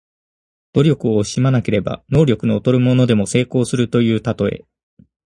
[0.73, 4.63] 努力を惜しまなければ、能力の劣るものでも成功するというたとえ。